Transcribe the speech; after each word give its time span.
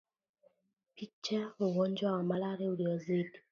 Picha 0.95 1.39
Ugonjwa 1.65 2.11
wa 2.11 2.23
malale 2.23 2.69
uliozidi 2.69 3.39